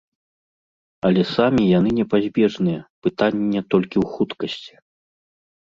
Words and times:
Але 1.09 1.21
самі 1.37 1.63
яны 1.79 1.89
непазбежныя, 1.99 2.81
пытанне 3.05 3.65
толькі 3.77 3.91
ў 4.03 4.17
хуткасці. 4.17 4.73